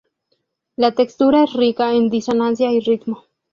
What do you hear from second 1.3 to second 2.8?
es rica en disonancia y